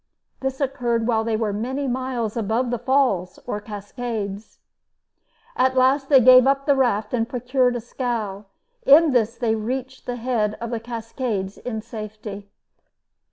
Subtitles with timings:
[0.39, 4.57] This occurred while they were many miles above the falls, or Cascades.
[5.55, 8.45] At last they gave up the raft and procured a scow.
[8.83, 12.49] In this they reached the head of the Cascades in safety.